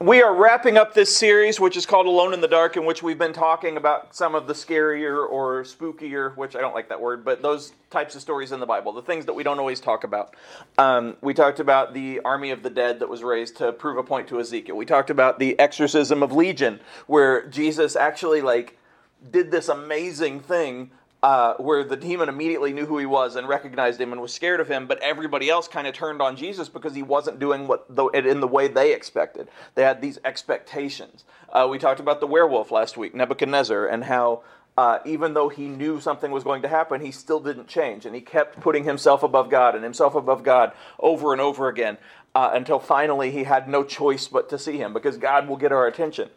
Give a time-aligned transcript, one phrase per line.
[0.00, 3.02] we are wrapping up this series, which is called Alone in the Dark, in which
[3.02, 6.98] we've been talking about some of the scarier or spookier, which I don't like that
[6.98, 9.78] word, but those types of stories in the Bible, the things that we don't always
[9.78, 10.36] talk about.
[10.78, 14.02] Um, we talked about the army of the dead that was raised to prove a
[14.02, 14.74] point to Ezekiel.
[14.74, 18.78] We talked about the exorcism of Legion, where Jesus actually like
[19.30, 20.92] did this amazing thing
[21.22, 24.60] uh, where the demon immediately knew who he was and recognized him and was scared
[24.60, 27.94] of him, but everybody else kind of turned on Jesus because he wasn't doing what
[27.94, 29.48] the, in the way they expected.
[29.74, 31.24] They had these expectations.
[31.52, 34.42] Uh, we talked about the werewolf last week, Nebuchadnezzar, and how
[34.78, 38.14] uh, even though he knew something was going to happen, he still didn't change, and
[38.14, 41.98] he kept putting himself above God and himself above God over and over again
[42.34, 45.72] uh, until finally he had no choice but to see him because God will get
[45.72, 46.30] our attention.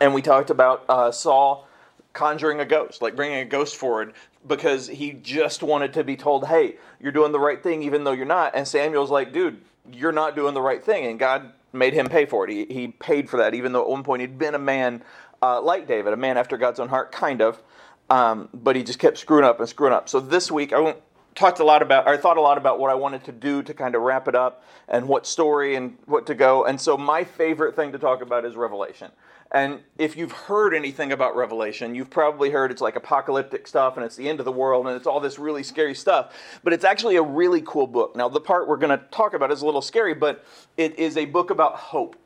[0.00, 1.66] And we talked about uh, Saul
[2.12, 4.14] conjuring a ghost, like bringing a ghost forward
[4.46, 8.12] because he just wanted to be told, hey, you're doing the right thing even though
[8.12, 8.54] you're not.
[8.54, 9.60] And Samuel's like, dude,
[9.92, 11.06] you're not doing the right thing.
[11.06, 12.50] And God made him pay for it.
[12.50, 15.02] He, he paid for that, even though at one point he'd been a man
[15.42, 17.62] uh, like David, a man after God's own heart, kind of.
[18.08, 20.08] Um, but he just kept screwing up and screwing up.
[20.08, 20.96] So this week, I
[21.34, 23.74] talked a lot about, I thought a lot about what I wanted to do to
[23.74, 26.64] kind of wrap it up and what story and what to go.
[26.64, 29.10] And so my favorite thing to talk about is Revelation.
[29.52, 34.06] And if you've heard anything about Revelation, you've probably heard it's like apocalyptic stuff and
[34.06, 36.32] it's the end of the world and it's all this really scary stuff.
[36.62, 38.14] But it's actually a really cool book.
[38.14, 40.44] Now, the part we're going to talk about is a little scary, but
[40.76, 42.16] it is a book about hope.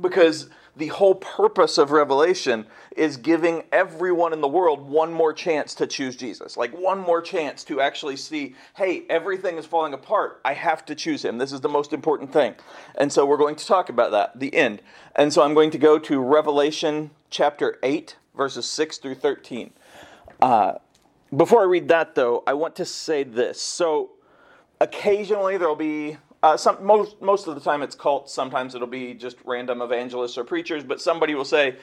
[0.00, 5.74] Because the whole purpose of Revelation is giving everyone in the world one more chance
[5.74, 6.56] to choose Jesus.
[6.56, 10.40] Like one more chance to actually see, hey, everything is falling apart.
[10.44, 11.36] I have to choose him.
[11.36, 12.54] This is the most important thing.
[12.94, 14.80] And so we're going to talk about that, the end.
[15.14, 19.72] And so I'm going to go to Revelation chapter 8, verses 6 through 13.
[20.40, 20.74] Uh,
[21.36, 23.60] before I read that, though, I want to say this.
[23.60, 24.12] So
[24.80, 28.32] occasionally there'll be uh, some, most, most of the time it's cults.
[28.32, 31.76] Sometimes it'll be just random evangelists or preachers, but somebody will say,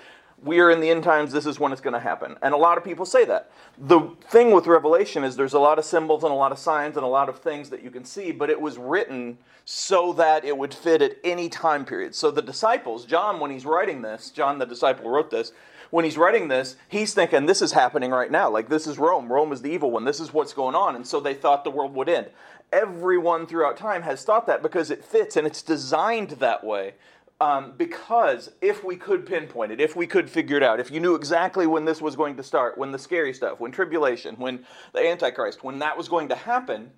[0.43, 2.35] we are in the end times, this is when it's going to happen.
[2.41, 3.51] And a lot of people say that.
[3.77, 6.97] The thing with Revelation is there's a lot of symbols and a lot of signs
[6.97, 10.45] and a lot of things that you can see, but it was written so that
[10.45, 12.15] it would fit at any time period.
[12.15, 15.51] So the disciples, John, when he's writing this, John the disciple wrote this,
[15.91, 18.49] when he's writing this, he's thinking this is happening right now.
[18.49, 19.31] Like this is Rome.
[19.31, 20.05] Rome is the evil one.
[20.05, 20.95] This is what's going on.
[20.95, 22.27] And so they thought the world would end
[22.71, 26.93] everyone throughout time has thought that because it fits and it's designed that way.
[27.41, 30.99] Um, because if we could pinpoint it, if we could figure it out, if you
[30.99, 34.65] knew exactly when this was going to start, when the scary stuff, when tribulation, when
[34.93, 36.91] the Antichrist, when that was going to happen,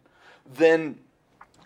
[0.56, 0.97] then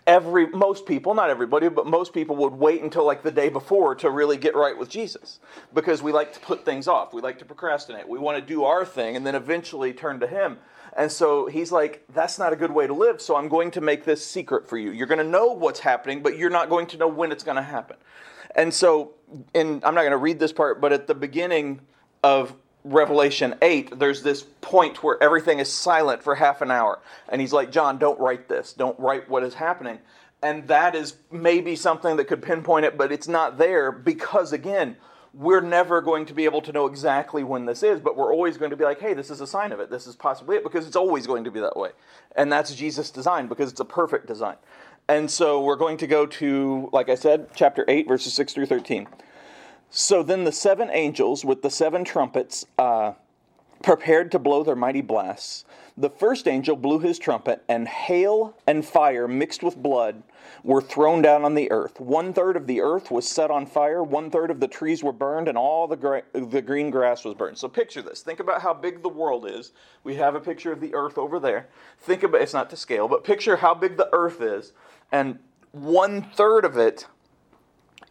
[0.06, 3.94] every most people, not everybody, but most people would wait until like the day before
[3.96, 5.40] to really get right with Jesus
[5.74, 7.12] because we like to put things off.
[7.12, 8.06] We like to procrastinate.
[8.06, 10.58] We want to do our thing and then eventually turn to him.
[10.96, 13.80] And so he's like, that's not a good way to live, so I'm going to
[13.82, 14.92] make this secret for you.
[14.92, 17.56] You're going to know what's happening, but you're not going to know when it's going
[17.56, 17.96] to happen.
[18.54, 19.12] And so,
[19.54, 21.80] in, I'm not going to read this part, but at the beginning
[22.22, 27.00] of Revelation 8, there's this point where everything is silent for half an hour.
[27.28, 28.72] And he's like, John, don't write this.
[28.72, 29.98] Don't write what is happening.
[30.42, 34.96] And that is maybe something that could pinpoint it, but it's not there because, again,
[35.36, 38.56] we're never going to be able to know exactly when this is, but we're always
[38.56, 39.90] going to be like, hey, this is a sign of it.
[39.90, 41.90] This is possibly it because it's always going to be that way.
[42.36, 44.56] And that's Jesus' design because it's a perfect design.
[45.08, 48.66] And so we're going to go to, like I said, chapter 8, verses 6 through
[48.66, 49.06] 13.
[49.88, 53.12] So then the seven angels with the seven trumpets uh,
[53.82, 55.64] prepared to blow their mighty blasts.
[55.96, 60.22] The first angel blew his trumpet, and hail and fire mixed with blood
[60.62, 61.98] were thrown down on the earth.
[62.00, 65.12] One third of the earth was set on fire, one third of the trees were
[65.12, 67.56] burned, and all the, gra- the green grass was burned.
[67.56, 68.20] So picture this.
[68.20, 69.72] Think about how big the world is.
[70.04, 71.68] We have a picture of the earth over there.
[72.00, 74.72] Think about it's not to scale, but picture how big the earth is,
[75.10, 75.38] and
[75.72, 77.06] one third of it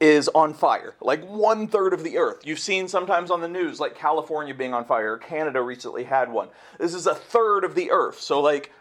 [0.05, 0.93] is on fire.
[1.01, 2.45] Like one third of the earth.
[2.45, 5.17] You've seen sometimes on the news, like California being on fire.
[5.17, 6.49] Canada recently had one.
[6.79, 8.19] This is a third of the earth.
[8.19, 8.71] So, like,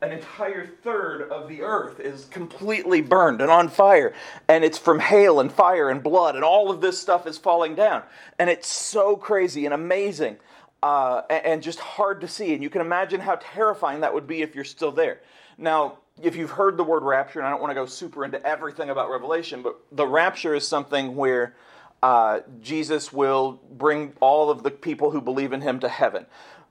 [0.00, 4.14] an entire third of the earth is completely burned and on fire.
[4.48, 7.74] And it's from hail and fire and blood, and all of this stuff is falling
[7.74, 8.02] down.
[8.38, 10.38] And it's so crazy and amazing
[10.82, 12.54] uh, and just hard to see.
[12.54, 15.20] And you can imagine how terrifying that would be if you're still there.
[15.58, 18.44] Now, if you've heard the word rapture, and I don't want to go super into
[18.46, 21.54] everything about Revelation, but the rapture is something where
[22.02, 26.26] uh, Jesus will bring all of the people who believe in him to heaven.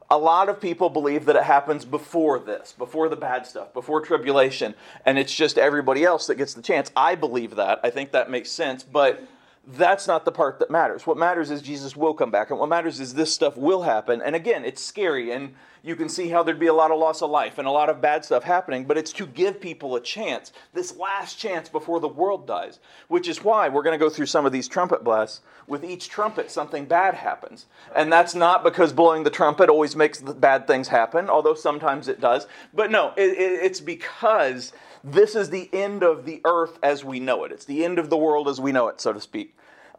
[0.09, 4.01] A lot of people believe that it happens before this, before the bad stuff, before
[4.01, 4.74] tribulation,
[5.06, 6.92] and it's just everybody else that gets the chance.
[6.95, 7.80] I believe that.
[7.83, 9.25] I think that makes sense, but
[9.68, 11.06] that's not the part that matters.
[11.06, 14.22] What matters is Jesus will come back, and what matters is this stuff will happen.
[14.22, 15.54] And again, it's scary, and
[15.84, 17.90] you can see how there'd be a lot of loss of life and a lot
[17.90, 22.00] of bad stuff happening, but it's to give people a chance, this last chance before
[22.00, 25.04] the world dies, which is why we're going to go through some of these trumpet
[25.04, 25.42] blasts.
[25.68, 27.66] With each trumpet, something bad happens.
[27.96, 32.19] And that's not because blowing the trumpet always makes bad things happen, although sometimes it
[32.19, 32.46] does.
[32.74, 34.74] But no, it, it, it's because
[35.04, 37.52] this is the end of the earth as we know it.
[37.52, 39.50] It's the end of the world as we know it, so to speak.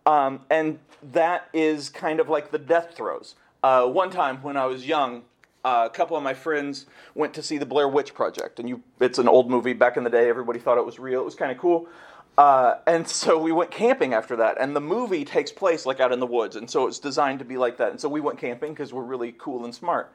[0.07, 0.79] Um, and
[1.13, 3.35] that is kind of like the death throes.
[3.63, 5.23] Uh, one time when I was young,
[5.65, 8.83] uh, a couple of my friends went to see the Blair Witch Project, and you,
[9.01, 10.29] it's an old movie back in the day.
[10.29, 11.21] Everybody thought it was real.
[11.21, 11.89] It was kind of cool.
[12.37, 16.13] Uh, and so we went camping after that, and the movie takes place like out
[16.13, 17.91] in the woods, and so it's designed to be like that.
[17.91, 20.13] And so we went camping because we're really cool and smart.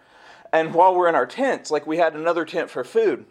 [0.51, 3.25] And while we're in our tents, like we had another tent for food,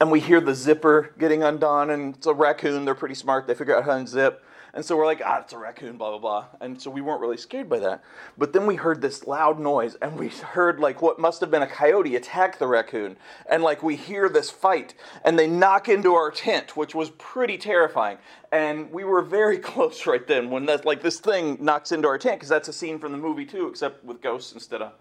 [0.00, 2.84] and we hear the zipper getting undone, and it's a raccoon.
[2.84, 3.46] They're pretty smart.
[3.46, 4.36] They figure out how to unzip.
[4.74, 6.46] And so we're like, ah, it's a raccoon, blah, blah, blah.
[6.62, 8.02] And so we weren't really scared by that.
[8.38, 11.60] But then we heard this loud noise, and we heard like what must have been
[11.60, 13.16] a coyote attack the raccoon.
[13.50, 17.58] And like we hear this fight, and they knock into our tent, which was pretty
[17.58, 18.16] terrifying.
[18.50, 22.18] And we were very close right then when that like this thing knocks into our
[22.18, 24.92] tent, because that's a scene from the movie too, except with ghosts instead of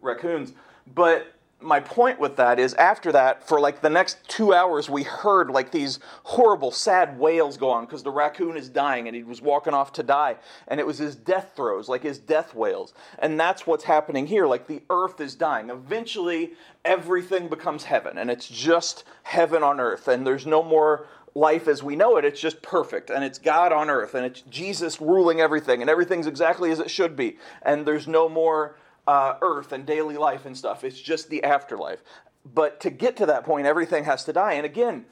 [0.00, 0.52] raccoons.
[0.94, 5.02] But my point with that is after that for like the next two hours we
[5.02, 9.24] heard like these horrible sad wails go on because the raccoon is dying and he
[9.24, 10.36] was walking off to die.
[10.68, 14.46] And it was his death throes like his death wails and that's what's happening here.
[14.46, 15.70] Like the earth is dying.
[15.70, 16.52] Eventually
[16.84, 20.06] everything becomes heaven and it's just heaven on earth.
[20.06, 22.24] And there's no more life as we know it.
[22.24, 23.10] It's just perfect.
[23.10, 26.88] And it's god on earth and it's jesus ruling everything and everything's exactly as it
[26.90, 27.36] should be.
[27.62, 28.76] And there's no more
[29.08, 30.84] uh, earth and daily life and stuff.
[30.84, 32.00] It's just the afterlife.
[32.54, 34.52] But to get to that point, everything has to die.
[34.52, 35.06] And again,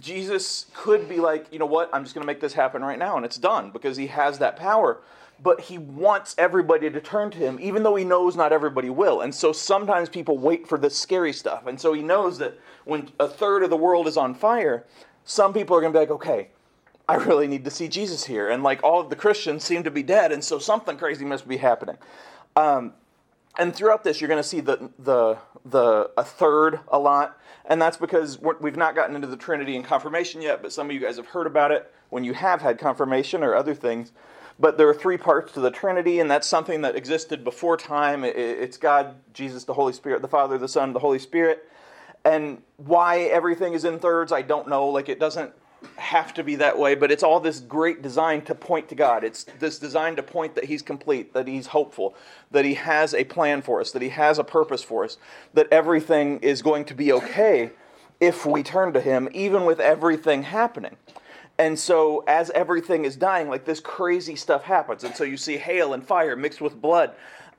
[0.00, 2.98] Jesus could be like, you know what, I'm just going to make this happen right
[2.98, 5.00] now, and it's done because he has that power.
[5.42, 9.20] But he wants everybody to turn to him, even though he knows not everybody will.
[9.20, 11.66] And so sometimes people wait for this scary stuff.
[11.66, 14.86] And so he knows that when a third of the world is on fire,
[15.24, 16.48] some people are going to be like, okay,
[17.08, 18.48] I really need to see Jesus here.
[18.48, 21.46] And like all of the Christians seem to be dead, and so something crazy must
[21.46, 21.96] be happening.
[22.56, 22.94] Um,
[23.58, 27.38] and throughout this, you're going to see the, the, the, a third a lot.
[27.64, 30.92] And that's because we've not gotten into the Trinity and confirmation yet, but some of
[30.94, 34.12] you guys have heard about it when you have had confirmation or other things.
[34.58, 38.24] But there are three parts to the Trinity, and that's something that existed before time.
[38.24, 41.68] It's God, Jesus, the Holy Spirit, the Father, the Son, the Holy Spirit.
[42.24, 44.86] And why everything is in thirds, I don't know.
[44.88, 45.52] Like, it doesn't
[46.06, 49.24] have to be that way, but it's all this great design to point to God.
[49.24, 52.14] It's this design to point that He's complete, that He's hopeful,
[52.52, 55.18] that He has a plan for us, that He has a purpose for us,
[55.54, 57.72] that everything is going to be okay
[58.20, 60.96] if we turn to Him, even with everything happening.
[61.58, 65.02] And so, as everything is dying, like this crazy stuff happens.
[65.02, 67.12] And so, you see hail and fire mixed with blood.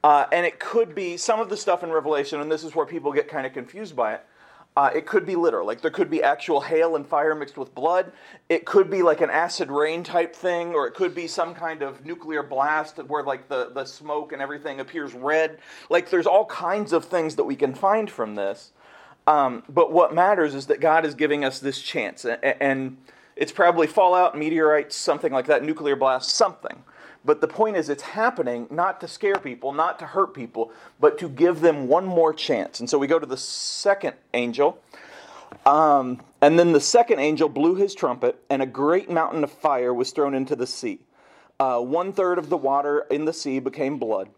[0.03, 2.85] Uh, and it could be some of the stuff in Revelation, and this is where
[2.85, 4.25] people get kind of confused by it
[4.77, 7.73] uh, it could be literal, like there could be actual hail and fire mixed with
[7.73, 8.11] blood.
[8.47, 11.81] It could be like an acid rain type thing, or it could be some kind
[11.81, 15.57] of nuclear blast where like the, the smoke and everything appears red.
[15.89, 18.71] Like there's all kinds of things that we can find from this.
[19.25, 22.97] Um, but what matters is that God is giving us this chance, and, and
[23.35, 26.83] it's probably fallout, meteorites, something like that, nuclear blast, something.
[27.27, 31.19] But the point is, it's happening not to scare people, not to hurt people, but
[31.19, 32.79] to give them one more chance.
[32.79, 34.81] And so we go to the second angel.
[35.65, 39.93] Um, and then the second angel blew his trumpet, and a great mountain of fire
[39.93, 40.99] was thrown into the sea.
[41.59, 44.29] Uh, one third of the water in the sea became blood.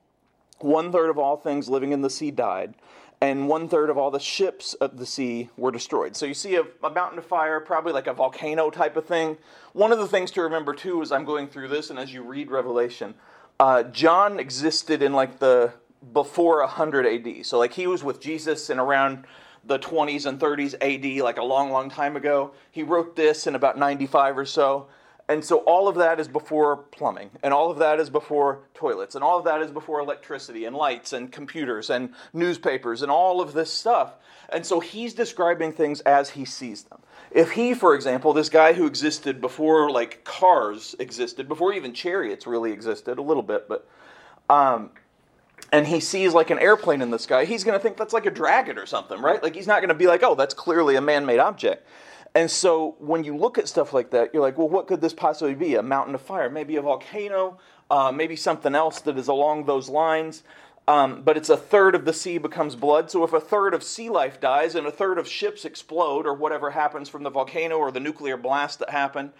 [0.58, 2.74] One third of all things living in the sea died
[3.21, 6.15] and one third of all the ships of the sea were destroyed.
[6.15, 9.38] So you see a, a, mountain of fire, probably like a volcano type of thing.
[9.73, 12.23] One of the things to remember too, as I'm going through this and as you
[12.23, 13.15] read Revelation,
[13.59, 15.73] uh, John existed in like the
[16.13, 17.45] before 100 AD.
[17.45, 19.25] So like he was with Jesus in around
[19.65, 22.53] the 20s and 30s AD, like a long, long time ago.
[22.71, 24.88] He wrote this in about 95 or so.
[25.29, 29.13] And so all of that is before plumbing, and all of that is before toilets,
[29.13, 33.39] and all of that is before electricity and lights and computers and newspapers and all
[33.39, 34.15] of this stuff.
[34.51, 37.00] And so he's describing things as he sees them.
[37.29, 42.48] If he, for example, this guy who existed before like cars existed, before even chariots
[42.48, 43.88] really existed, a little bit, but
[44.50, 44.89] um,
[45.71, 48.25] and he sees like an airplane in the sky, he's going to think that's like
[48.25, 49.43] a dragon or something, right?
[49.43, 51.86] Like he's not going to be like, oh, that's clearly a man made object.
[52.36, 55.13] And so when you look at stuff like that, you're like, well, what could this
[55.13, 55.75] possibly be?
[55.75, 57.57] A mountain of fire, maybe a volcano,
[57.89, 60.43] uh, maybe something else that is along those lines.
[60.88, 63.12] Um, but it's a third of the sea becomes blood.
[63.12, 66.33] So if a third of sea life dies and a third of ships explode or
[66.33, 69.31] whatever happens from the volcano or the nuclear blast that happened,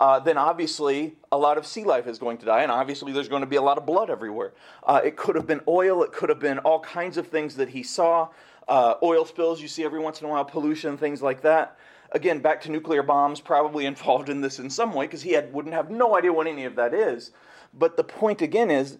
[0.00, 3.28] uh, then obviously a lot of sea life is going to die, and obviously there's
[3.28, 4.52] going to be a lot of blood everywhere.
[4.82, 7.68] Uh, it could have been oil, it could have been all kinds of things that
[7.68, 8.28] he saw.
[8.66, 11.76] Uh, oil spills, you see every once in a while, pollution, things like that.
[12.14, 15.52] Again, back to nuclear bombs, probably involved in this in some way because he had,
[15.52, 17.32] wouldn't have no idea what any of that is.
[17.72, 18.98] But the point again is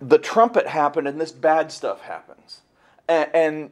[0.00, 2.62] the trumpet happened and this bad stuff happens.
[3.08, 3.70] And, and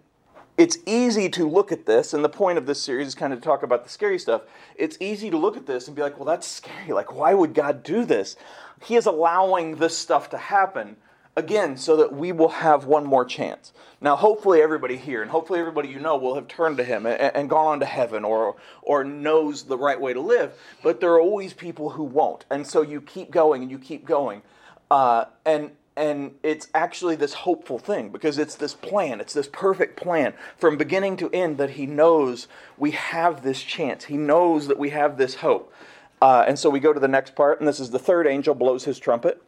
[0.59, 3.40] it's easy to look at this, and the point of this series is kind of
[3.40, 4.42] to talk about the scary stuff.
[4.76, 6.92] It's easy to look at this and be like, well, that's scary.
[6.92, 8.37] Like, why would God do this?
[8.83, 10.97] He is allowing this stuff to happen,
[11.36, 13.72] again, so that we will have one more chance.
[14.00, 17.20] Now, hopefully, everybody here and hopefully everybody you know will have turned to Him and,
[17.20, 20.52] and gone on to heaven or, or knows the right way to live,
[20.82, 22.44] but there are always people who won't.
[22.50, 24.42] And so you keep going and you keep going.
[24.90, 29.96] Uh, and and it's actually this hopeful thing because it's this plan it's this perfect
[29.96, 34.78] plan from beginning to end that he knows we have this chance he knows that
[34.78, 35.72] we have this hope
[36.20, 38.54] uh, and so we go to the next part and this is the third angel
[38.54, 39.42] blows his trumpet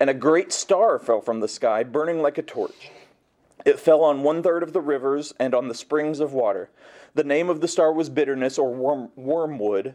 [0.00, 2.90] and a great star fell from the sky burning like a torch
[3.64, 6.70] it fell on one third of the rivers and on the springs of water
[7.14, 9.94] the name of the star was bitterness or worm, wormwood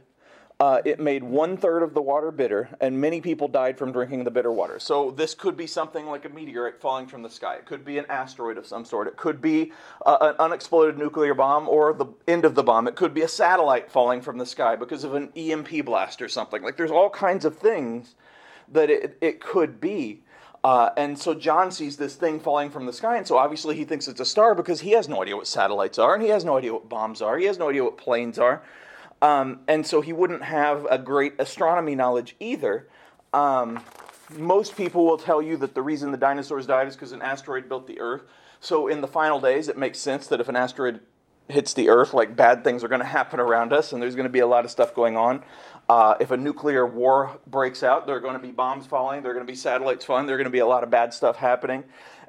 [0.61, 4.25] uh, it made one third of the water bitter, and many people died from drinking
[4.25, 4.77] the bitter water.
[4.77, 7.55] So, this could be something like a meteorite falling from the sky.
[7.55, 9.07] It could be an asteroid of some sort.
[9.07, 9.71] It could be
[10.05, 12.89] uh, an unexploded nuclear bomb or the end of the bomb.
[12.89, 16.27] It could be a satellite falling from the sky because of an EMP blast or
[16.27, 16.61] something.
[16.61, 18.15] Like, there's all kinds of things
[18.71, 20.21] that it, it could be.
[20.63, 23.85] Uh, and so John sees this thing falling from the sky, and so obviously he
[23.85, 26.43] thinks it's a star because he has no idea what satellites are, and he has
[26.43, 28.61] no idea what bombs are, he has no idea what planes are.
[29.21, 32.87] Um, and so he wouldn't have a great astronomy knowledge either.
[33.33, 33.81] Um,
[34.37, 37.67] most people will tell you that the reason the dinosaurs died is because an asteroid
[37.67, 38.23] built the Earth.
[38.59, 40.99] So in the final days, it makes sense that if an asteroid
[41.49, 44.27] hits the Earth, like bad things are going to happen around us, and there's going
[44.27, 45.43] to be a lot of stuff going on.
[45.89, 49.31] Uh, if a nuclear war breaks out, there are going to be bombs falling, there
[49.31, 51.13] are going to be satellites falling, there are going to be a lot of bad
[51.13, 51.83] stuff happening.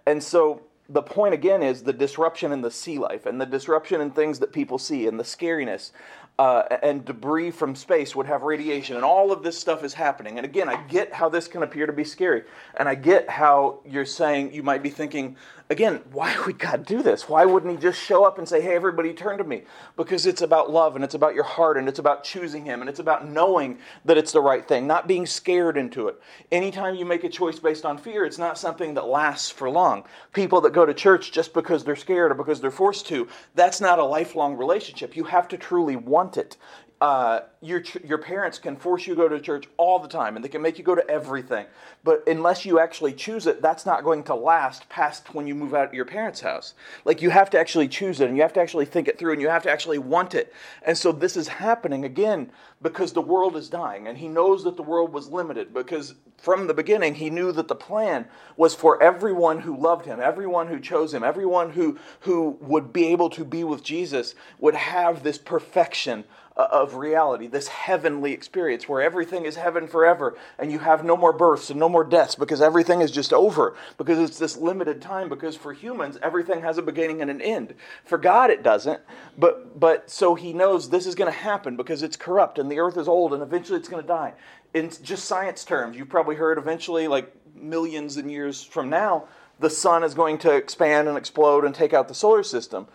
[0.07, 4.01] And so the point again is the disruption in the sea life and the disruption
[4.01, 5.93] in things that people see and the scariness
[6.41, 10.39] uh, and debris from space would have radiation, and all of this stuff is happening.
[10.39, 12.45] And again, I get how this can appear to be scary,
[12.79, 15.37] and I get how you're saying you might be thinking,
[15.69, 17.29] again, why would God do this?
[17.29, 19.65] Why wouldn't He just show up and say, hey, everybody, turn to me?
[19.99, 22.89] Because it's about love, and it's about your heart, and it's about choosing Him, and
[22.89, 26.19] it's about knowing that it's the right thing, not being scared into it.
[26.51, 30.05] Anytime you make a choice based on fear, it's not something that lasts for long.
[30.33, 33.83] People that go to church just because they're scared or because they're forced to, that's
[33.83, 35.15] not a lifelong relationship.
[35.15, 36.57] You have to truly want want it.
[37.01, 40.45] Uh, your your parents can force you to go to church all the time, and
[40.45, 41.65] they can make you go to everything.
[42.05, 45.73] But unless you actually choose it, that's not going to last past when you move
[45.73, 46.75] out of your parents' house.
[47.07, 49.33] Like you have to actually choose it, and you have to actually think it through,
[49.33, 50.53] and you have to actually want it.
[50.83, 54.77] And so this is happening again because the world is dying, and he knows that
[54.77, 59.03] the world was limited because from the beginning he knew that the plan was for
[59.03, 63.45] everyone who loved him, everyone who chose him, everyone who who would be able to
[63.45, 66.25] be with Jesus would have this perfection
[66.57, 71.17] uh, of reality, this heavenly experience where everything is heaven forever and you have no
[71.17, 75.01] more births and no more deaths because everything is just over, because it's this limited
[75.01, 77.75] time, because for humans, everything has a beginning and an end.
[78.05, 79.01] For God, it doesn't.
[79.39, 82.79] But, but so he knows this is going to happen because it's corrupt and the
[82.79, 84.35] earth is old and eventually it's going to die.
[84.73, 89.25] In just science terms, you've probably heard eventually, like millions and years from now,
[89.59, 92.87] the sun is going to expand and explode and take out the solar system.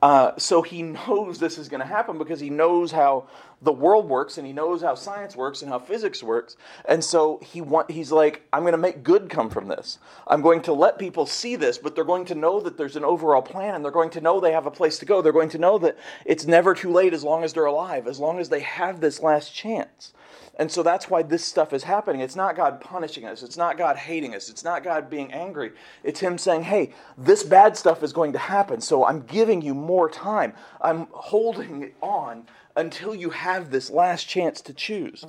[0.00, 3.26] Uh, so he knows this is going to happen because he knows how
[3.62, 6.56] the world works and he knows how science works and how physics works.
[6.86, 9.98] And so he want, he's like, I'm going to make good come from this.
[10.26, 13.04] I'm going to let people see this, but they're going to know that there's an
[13.04, 15.22] overall plan and they're going to know they have a place to go.
[15.22, 18.18] They're going to know that it's never too late as long as they're alive, as
[18.18, 20.12] long as they have this last chance.
[20.56, 22.20] And so that's why this stuff is happening.
[22.20, 23.42] It's not God punishing us.
[23.42, 24.48] It's not God hating us.
[24.48, 25.72] It's not God being angry.
[26.04, 28.80] It's Him saying, hey, this bad stuff is going to happen.
[28.80, 30.52] So I'm giving you more time.
[30.80, 32.46] I'm holding on
[32.76, 35.24] until you have this last chance to choose.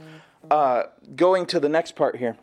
[0.52, 0.84] Uh,
[1.16, 2.38] going to the next part here.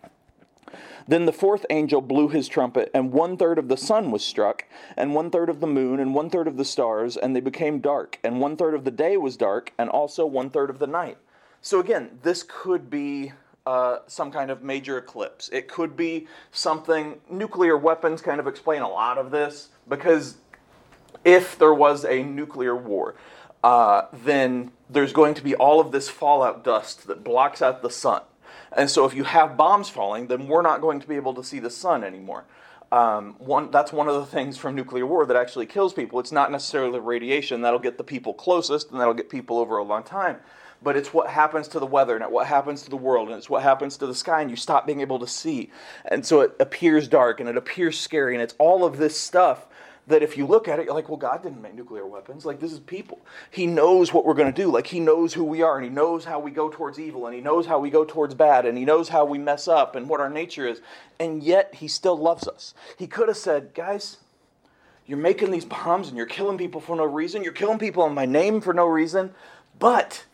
[1.07, 4.65] Then the fourth angel blew his trumpet, and one third of the sun was struck,
[4.97, 7.81] and one third of the moon, and one third of the stars, and they became
[7.81, 10.87] dark, and one third of the day was dark, and also one third of the
[10.87, 11.19] night.
[11.61, 13.33] So again, this could be
[13.67, 15.49] uh, some kind of major eclipse.
[15.53, 20.39] It could be something, nuclear weapons kind of explain a lot of this, because
[21.25, 23.15] if there was a nuclear war,
[23.63, 27.91] uh, then there's going to be all of this fallout dust that blocks out the
[27.91, 28.23] sun.
[28.77, 31.45] And so if you have bombs falling, then we're not going to be able to
[31.45, 32.45] see the sun anymore.
[32.91, 36.21] Um, one, that's one of the things from nuclear war that actually kills people.
[36.21, 39.79] It's not necessarily the radiation that'll get the people closest and that'll get people over
[39.79, 40.39] a long time
[40.83, 43.49] but it's what happens to the weather and what happens to the world and it's
[43.49, 45.71] what happens to the sky and you stop being able to see.
[46.05, 49.67] And so it appears dark and it appears scary and it's all of this stuff
[50.09, 52.45] that if you look at it, you're like, well, God didn't make nuclear weapons.
[52.45, 53.21] Like, this is people.
[53.51, 54.71] He knows what we're going to do.
[54.71, 57.35] Like, He knows who we are, and He knows how we go towards evil, and
[57.35, 60.09] He knows how we go towards bad, and He knows how we mess up and
[60.09, 60.81] what our nature is.
[61.21, 62.75] And yet, He still loves us.
[62.99, 64.19] He could have said, guys,
[65.07, 67.43] you're making these bombs and you're killing people for no reason.
[67.43, 69.35] You're killing people in my name for no reason,
[69.79, 70.25] but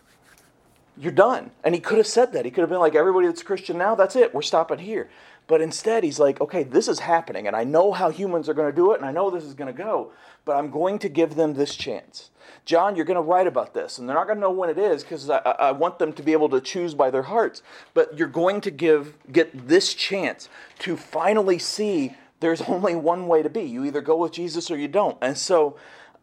[0.97, 1.51] you're done.
[1.63, 2.45] And He could have said that.
[2.45, 4.35] He could have been like, everybody that's Christian now, that's it.
[4.35, 5.11] We're stopping here.
[5.49, 8.71] But instead, he's like, okay, this is happening, and I know how humans are going
[8.71, 10.13] to do it, and I know this is going to go,
[10.45, 12.31] but I'm going to give them this chance.
[12.67, 14.77] John, you're going to write about this, and they're not going to know when it
[14.77, 17.63] is because I, I, want them to be able to choose by their hearts.
[17.95, 20.51] But you're going to give get this chance
[20.81, 23.63] to finally see there's only one way to be.
[23.63, 25.17] You either go with Jesus or you don't.
[25.23, 25.77] And so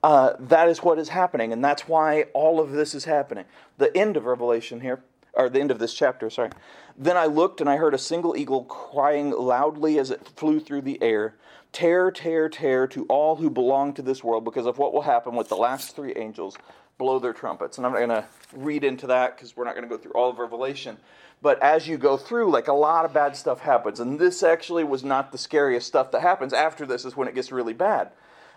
[0.04, 3.46] uh, that is what is happening, and that's why all of this is happening.
[3.80, 5.02] The end of Revelation here,
[5.34, 6.52] or the end of this chapter, sorry.
[6.98, 10.82] Then I looked and I heard a single eagle crying loudly as it flew through
[10.82, 11.36] the air
[11.76, 15.36] Tear, tear, tear to all who belong to this world because of what will happen
[15.36, 16.56] with the last three angels
[16.98, 17.78] blow their trumpets.
[17.78, 20.14] And I'm not going to read into that because we're not going to go through
[20.14, 20.96] all of Revelation.
[21.42, 24.00] But as you go through, like a lot of bad stuff happens.
[24.00, 26.54] And this actually was not the scariest stuff that happens.
[26.54, 28.12] After this is when it gets really bad.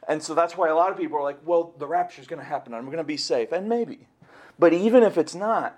[0.06, 2.40] And so that's why a lot of people are like, well, the rapture is going
[2.40, 2.72] to happen.
[2.72, 3.50] And I'm going to be safe.
[3.50, 4.06] And maybe.
[4.60, 5.76] But even if it's not,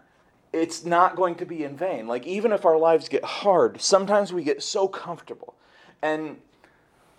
[0.53, 2.07] it's not going to be in vain.
[2.07, 5.55] Like, even if our lives get hard, sometimes we get so comfortable.
[6.03, 6.39] And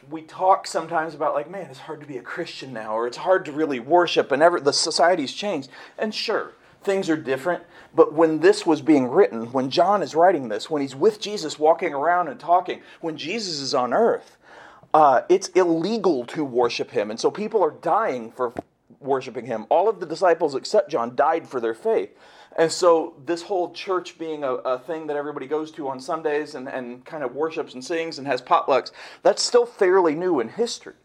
[0.10, 3.18] we talk sometimes about, like, man, it's hard to be a Christian now, or it's
[3.18, 5.70] hard to really worship, and ever, the society's changed.
[5.98, 7.64] And sure, things are different.
[7.94, 11.60] But when this was being written, when John is writing this, when he's with Jesus
[11.60, 14.38] walking around and talking, when Jesus is on earth,
[14.94, 17.12] uh, it's illegal to worship him.
[17.12, 18.54] And so people are dying for
[19.00, 19.66] worshiping him.
[19.70, 22.10] All of the disciples, except John, died for their faith.
[22.58, 26.54] And so, this whole church being a, a, thing that everybody goes to on Sundays
[26.56, 28.92] and, and kind of worships and sings and has potlucks,
[29.24, 30.96] that's still fairly new in history.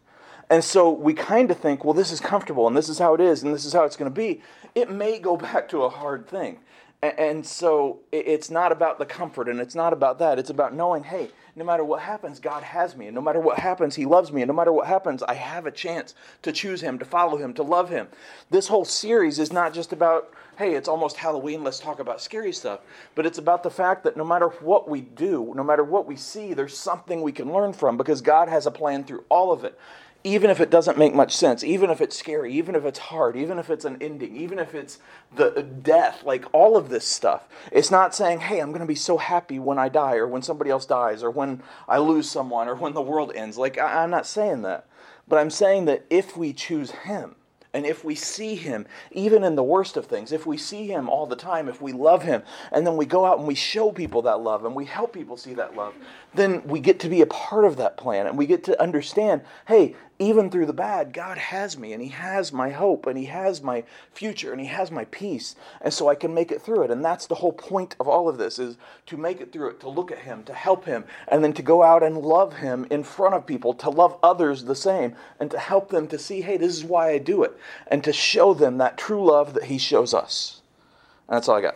[0.49, 3.21] And so, we kind of think, well, this is comfortable and this is how it
[3.21, 4.41] is and this is how it's going to be.
[4.75, 6.59] It may go back to a hard thing.
[7.01, 10.39] And, and so, it's not about the comfort and it's not about that.
[10.39, 13.07] It's about knowing, hey, no matter what happens, God has me.
[13.07, 14.43] And no matter what happens, He loves me.
[14.43, 17.51] And no matter what happens, I have a chance to choose Him, to follow Him,
[17.55, 18.07] to love Him.
[18.51, 22.53] This whole series is not just about, hey, it's almost Halloween, let's talk about scary
[22.53, 22.81] stuff.
[23.15, 26.15] But it's about the fact that no matter what we do, no matter what we
[26.15, 29.63] see, there's something we can learn from because God has a plan through all of
[29.63, 29.79] it
[30.23, 33.35] even if it doesn't make much sense, even if it's scary, even if it's hard,
[33.35, 34.99] even if it's an ending, even if it's
[35.35, 37.47] the uh, death, like all of this stuff.
[37.71, 40.41] It's not saying, hey, I'm going to be so happy when I die or when
[40.41, 43.57] somebody else dies or when I lose someone or when the world ends.
[43.57, 44.87] Like, I'm not saying that.
[45.27, 47.35] But I'm saying that if we choose Him,
[47.77, 51.09] and if we see him, even in the worst of things, if we see him
[51.09, 53.91] all the time, if we love him, and then we go out and we show
[53.91, 55.93] people that love and we help people see that love,
[56.33, 59.41] then we get to be a part of that plan and we get to understand
[59.67, 63.25] hey, even through the bad, God has me and He has my hope and He
[63.25, 65.55] has my future and He has my peace.
[65.81, 66.91] And so I can make it through it.
[66.91, 69.79] And that's the whole point of all of this is to make it through it,
[69.81, 72.87] to look at Him, to help Him, and then to go out and love Him
[72.89, 76.41] in front of people, to love others the same, and to help them to see,
[76.41, 77.55] hey, this is why I do it,
[77.87, 80.61] and to show them that true love that He shows us.
[81.27, 81.65] And that's all I got.